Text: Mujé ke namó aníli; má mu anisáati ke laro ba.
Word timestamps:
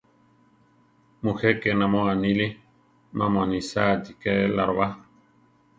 Mujé 1.23 1.49
ke 1.61 1.71
namó 1.81 2.01
aníli; 2.13 2.47
má 3.17 3.25
mu 3.31 3.39
anisáati 3.45 4.11
ke 4.21 4.31
laro 4.55 4.73
ba. 4.79 4.87